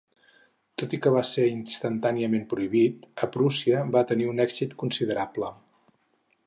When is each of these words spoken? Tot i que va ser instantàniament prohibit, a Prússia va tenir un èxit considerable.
Tot 0.81 0.93
i 0.97 0.99
que 1.05 1.11
va 1.15 1.21
ser 1.31 1.45
instantàniament 1.49 2.47
prohibit, 2.55 3.07
a 3.27 3.31
Prússia 3.37 3.85
va 3.97 4.05
tenir 4.13 4.31
un 4.35 4.45
èxit 4.49 4.77
considerable. 4.85 5.55